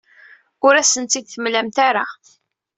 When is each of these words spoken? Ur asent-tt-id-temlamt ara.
Ur 0.65 0.73
asent-tt-id-temlamt 0.75 1.77
ara. 1.89 2.05